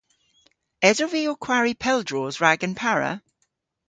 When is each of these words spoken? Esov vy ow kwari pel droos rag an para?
Esov 0.87 1.11
vy 1.13 1.21
ow 1.31 1.37
kwari 1.45 1.73
pel 1.83 1.99
droos 2.07 2.37
rag 2.43 2.61
an 2.67 2.73
para? 2.81 3.11